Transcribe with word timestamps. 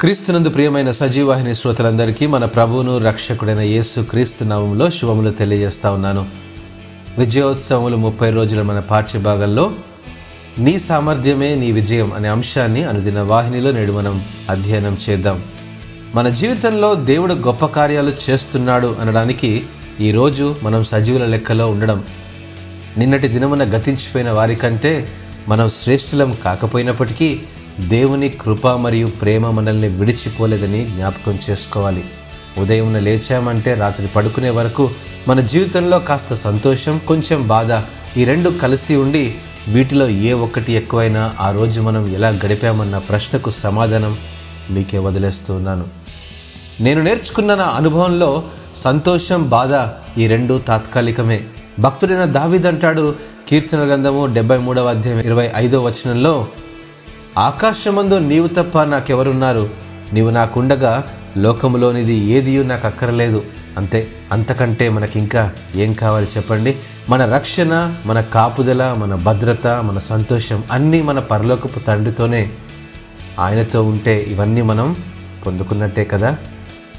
క్రీస్తునందు 0.00 0.48
ప్రియమైన 0.48 0.90
సజీవాహిని 0.90 1.54
శ్రోతలందరికీ 1.54 2.26
మన 2.26 2.44
ప్రభువును 2.44 2.98
రక్షకుడైన 2.98 3.60
యేసు 3.60 4.00
క్రీస్తు 4.00 4.44
నామంలో 4.44 4.90
శుభములు 4.90 5.30
తెలియజేస్తా 5.30 5.90
ఉన్నాను. 5.92 6.28
విజయోత్సవములు 7.18 7.96
ముప్పై 7.96 8.30
రోజుల 8.30 8.62
మన 8.62 8.80
పాఠ్యభాగంలో 8.80 9.72
నీ 10.58 10.78
సామర్థ్యమే 10.78 11.54
నీ 11.54 11.72
విజయం 11.72 12.12
అనే 12.12 12.28
అంశాన్ని 12.28 12.84
అనుదిన 12.84 13.20
వాహినిలో 13.20 13.72
నేడు 13.72 13.92
మనం 13.92 14.22
అధ్యయనం 14.50 14.98
చేద్దాం. 15.10 15.44
మన 16.14 16.28
జీవితంలో 16.28 16.94
దేవుడు 16.94 17.34
గొప్ప 17.34 17.66
కార్యాలు 17.66 18.12
చేస్తున్నాడు 18.30 18.96
అనడానికి 19.00 19.62
ఈరోజు 20.00 20.56
మనం 20.62 20.84
సజీవుల 20.84 21.24
లెక్కలో 21.24 21.70
ఉండడం. 21.70 22.04
నిన్నటి 22.98 23.28
దినమున 23.28 23.64
గతించిపోయిన 23.64 24.30
వారికంటే 24.30 25.08
మనం 25.48 25.70
శ్రేష్ఠులం 25.70 26.36
కాకపోయినప్పటికీ 26.44 27.40
దేవుని 27.88 28.28
కృప 28.28 28.68
మరియు 28.68 29.06
ప్రేమ 29.06 29.50
మనల్ని 29.50 29.88
విడిచిపోలేదని 29.88 30.84
జ్ఞాపకం 30.84 31.38
చేసుకోవాలి. 31.50 32.04
ఉదయం 32.58 32.94
లేచామంటే 32.94 33.74
రాత్రి 33.74 34.06
పడుకునే 34.06 34.50
వరకు 34.50 34.90
మన 35.28 35.40
జీవితంలో 35.40 35.98
కాస్త 35.98 36.34
సంతోషం 36.34 37.00
కొంచెం 37.08 37.48
బాధ 37.48 37.68
ఈ 38.16 38.24
రెండు 38.24 38.50
కలిసి 38.50 38.96
ఉండి 38.96 39.34
వీటిలో 39.68 40.08
ఏ 40.08 40.32
ఒక్కటి 40.32 40.72
ఎక్కువైనా 40.72 41.34
ఆ 41.40 41.50
రోజు 41.50 41.80
మనం 41.80 42.14
ఎలా 42.14 42.28
గడిపామన్న 42.28 42.98
ప్రశ్నకు 42.98 43.50
సమాధానం 43.50 44.16
మీకే 44.70 44.98
వదిలేస్తున్నాను. 44.98 45.84
నేను 46.80 47.02
నేర్చుకున్న 47.02 47.54
నా 47.54 47.64
అనుభవంలో 47.64 48.44
సంతోషం 48.76 49.48
బాధ 49.48 49.88
ఈ 50.20 50.26
రెండు 50.26 50.60
తాత్కాలికమే. 50.68 51.44
భక్తుడైన 51.78 52.24
దావిదంటాడు 52.24 53.14
కీర్తన 53.48 53.86
గ్రంథము 53.86 54.26
డెబ్బై 54.26 54.56
మూడవ 54.56 54.88
అధ్యాయం 54.88 55.20
ఇరవై 55.20 55.50
ఐదో 55.56 55.82
వచనంలో 55.82 56.46
ఆకాశమందు 57.40 58.18
నీవు 58.18 58.48
తప్ప 58.48 58.82
నాకెవరున్నారు? 58.82 59.70
నీవు 60.12 60.30
నాకుండగా 60.30 61.04
లోకములోనిది 61.36 62.14
ఏదియూ 62.14 62.62
నాకు 62.62 62.86
అక్కరలేదు 62.86 63.42
అంతే 63.76 64.08
అంతకంటే 64.32 64.88
మనకింకా 64.88 65.52
ఏం 65.76 65.92
కావాలి 65.92 66.28
చెప్పండి? 66.36 66.76
మన 67.08 67.34
రక్షణ 67.34 67.94
మన 68.06 68.20
కాపుదల 68.20 68.94
మన 68.98 69.14
భద్రత 69.14 69.66
మన 69.66 69.98
సంతోషం 69.98 70.64
అన్నీ 70.72 71.02
మన 71.02 71.18
పరలోకపు 71.18 71.78
తండ్రితోనే. 71.78 72.50
ఆయనతో 73.38 73.82
ఉంటే 73.82 74.18
ఇవన్నీ 74.18 74.62
మనం 74.62 74.96
పొందుకున్నట్టే 75.46 76.04
కదా? 76.04 76.36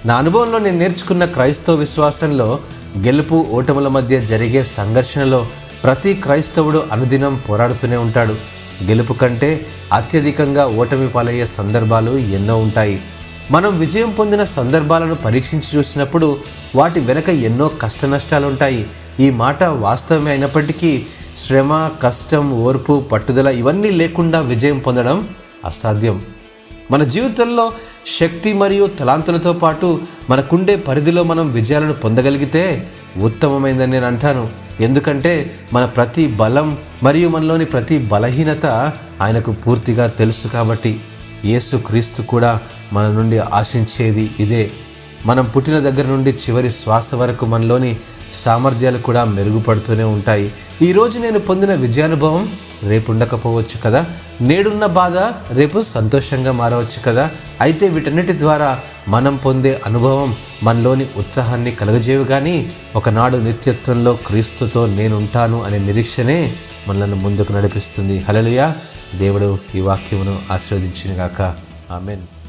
నా 0.06 0.16
అనుభవంలో 0.16 0.60
నేను 0.60 0.78
నేర్చుకున్న 0.78 1.26
క్రైస్తవ 1.26 1.74
విశ్వాసంలో 1.74 2.60
గెలుపు 2.98 3.46
ఓటముల 3.52 3.88
మధ్య 3.88 4.22
జరిగే 4.22 4.64
సంఘర్షణలో 4.64 5.48
ప్రతి 5.84 6.14
క్రైస్తవుడు 6.14 6.86
అనుదినం 6.92 7.42
పోరాడుతూనే 7.50 7.98
ఉంటాడు. 7.98 8.61
గెలుపు 8.90 9.14
కంటే 9.14 9.66
అత్యధికంగా 9.94 10.68
ఓటమి 10.68 11.10
పాలయ్యే 11.10 11.46
సందర్భాలు 11.46 12.12
ఎన్నో 12.12 12.58
ఉంటాయి. 12.58 13.02
మనం 13.52 13.80
విజయం 13.80 14.12
పొందిన 14.12 14.44
సందర్భాలను 14.44 15.16
పరీక్షించి 15.16 15.78
చూసినప్పుడు 15.78 16.38
వాటి 16.76 17.00
వెనక 17.00 17.30
ఎన్నో 17.30 17.68
కష్ట 17.68 18.06
నష్టాలు 18.06 18.48
ఉంటాయి 18.48 18.86
ఈ 19.20 19.30
మాట 19.30 19.64
వాస్తవమే 19.64 20.32
అయినప్పటికీ 20.32 21.06
శ్రమ 21.38 21.90
కష్టం 22.02 22.64
ఓర్పు 22.64 22.94
పట్టుదల 23.12 23.48
ఇవన్నీ 23.48 23.92
లేకుండా 23.92 24.40
విజయం 24.40 24.80
పొందడం 24.80 25.30
అసాధ్యం. 25.66 26.22
మన 26.92 27.04
జీవితంలో 27.04 27.72
శక్తి 28.20 28.54
మరియు 28.54 28.88
తలాంతులతో 28.88 29.54
పాటు 29.54 30.02
మనకుండే 30.30 30.76
పరిధిలో 30.76 31.24
మనం 31.24 31.52
విజయాలను 31.52 31.94
పొందగలిగితే 31.94 32.88
ఉత్తమమైందని 33.22 33.92
నేను 33.92 34.08
అంటాను. 34.08 34.50
ఎందుకంటే 34.80 35.56
మన 35.74 35.86
ప్రతి 35.86 36.28
బలం 36.28 36.78
మరియు 37.04 37.30
మనలోని 37.30 37.66
ప్రతి 37.66 37.98
బలహీనత 37.98 38.66
ఆయనకు 39.22 39.52
పూర్తిగా 39.52 40.08
తెలుసు 40.08 40.48
కాబట్టి 40.48 41.00
యేసు 41.46 41.76
క్రీస్తు 41.78 42.22
కూడా 42.22 42.60
మన 42.94 43.08
నుండి 43.08 43.38
ఆశించేది 43.38 44.32
ఇదే. 44.40 44.72
మనం 45.26 45.46
పుట్టిన 45.46 45.80
దగ్గర 45.80 46.06
నుండి 46.06 46.30
చివరి 46.30 46.70
శ్వాస 46.70 47.16
వరకు 47.16 47.46
మనలోని 47.46 47.98
సామర్థ్యాలు 48.34 48.98
కూడా 48.98 49.26
మెరుగుపడుతూనే 49.26 50.04
ఉంటాయి. 50.04 50.54
ఈరోజు 50.82 51.20
నేను 51.20 51.40
పొందిన 51.40 51.74
విజయానుభవం 51.74 52.50
రేపు 52.84 53.12
ఉండకపోవచ్చు 53.12 53.82
కదా? 53.86 54.06
నేడున్న 54.42 54.86
బాధ 54.86 55.18
రేపు 55.54 55.82
సంతోషంగా 55.82 56.52
మారవచ్చు 56.52 57.02
కదా? 57.06 57.32
అయితే 57.62 57.88
వీటన్నిటి 57.88 58.40
ద్వారా 58.40 58.80
మనం 59.08 59.36
పొందే 59.36 59.82
అనుభవం 59.86 60.36
మనలోని 60.64 61.08
ఉత్సాహాన్ని 61.18 61.72
కలుగజేవి 61.72 62.26
కానీ 62.26 62.72
ఒకనాడు 62.96 63.38
నిత్యత్వంలో 63.38 64.20
క్రీస్తుతో 64.28 64.86
నేనుంటాను 64.86 65.64
అనే 65.64 65.78
నిరీక్షనే 65.78 66.56
మనల్ని 66.88 67.16
ముందుకు 67.16 67.54
నడిపిస్తుంది. 67.54 68.20
హలలుయా 68.20 68.76
దేవుడు 69.16 69.58
ఈ 69.76 69.80
వాక్యమును 69.80 70.40
ఆశీర్వదించినగాక. 70.52 71.42
ఆమెన్. 71.92 72.41